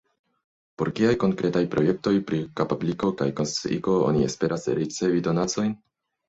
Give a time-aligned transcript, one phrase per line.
[0.81, 5.79] Por kiaj konkretaj projektoj pri kapabligo kaj konsciigo oni esperas ricevi donacojn?